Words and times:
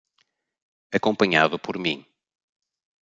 Acompanhado 0.91 1.59
por 1.59 1.77
mim 1.77 2.03